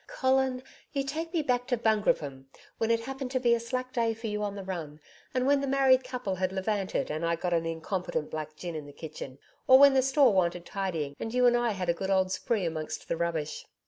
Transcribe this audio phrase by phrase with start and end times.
[0.07, 0.63] 'Colin,
[0.93, 2.45] you take me back to Bungroopim
[2.79, 4.99] when it happened to be a slack day for you on the run,
[5.31, 8.87] and when the married couple had levanted and I'd got an incompetent black gin in
[8.87, 9.37] the kitchen
[9.67, 12.65] or when the store wanted tidying and you and I had a good old spree
[12.65, 13.67] amongst the rubbish.'